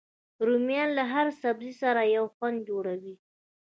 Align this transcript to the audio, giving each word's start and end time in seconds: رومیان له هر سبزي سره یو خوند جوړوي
رومیان 0.47 0.89
له 0.97 1.03
هر 1.13 1.27
سبزي 1.41 1.73
سره 1.81 2.01
یو 2.15 2.25
خوند 2.35 2.57
جوړوي 2.69 3.15